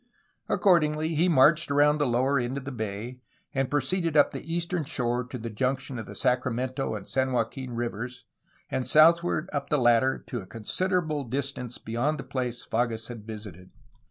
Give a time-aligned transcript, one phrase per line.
[0.49, 3.19] Accordingly he marched around the lower end of the bay,
[3.53, 7.73] and proceeded up the eastern shore to the junction of the Sacramento and San Joaquin
[7.75, 8.25] rivers
[8.71, 13.69] and southward up the latter to a considerable distance beyond the place Fages had visited.